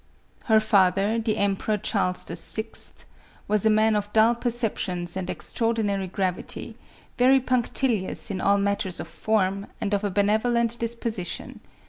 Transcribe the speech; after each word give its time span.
Her 0.45 0.59
father, 0.59 1.19
the 1.19 1.37
Emperor 1.37 1.77
Charles 1.77 2.25
VI., 2.25 3.03
was 3.47 3.67
a 3.67 3.69
man 3.69 3.95
of 3.95 4.11
dull 4.13 4.33
perceptions 4.33 5.15
and 5.15 5.29
extraordinary 5.29 6.07
gravity, 6.07 6.75
very 7.19 7.39
punc 7.39 7.65
MARIA 7.69 8.07
THERESA. 8.17 8.31
185 8.31 8.31
tilious 8.31 8.31
in 8.31 8.41
all 8.41 8.57
matters 8.57 8.99
of 8.99 9.07
form, 9.07 9.67
and 9.79 9.93
of 9.93 10.03
a 10.03 10.09
benevolent 10.09 10.79
dis 10.79 10.95
position. 10.95 11.59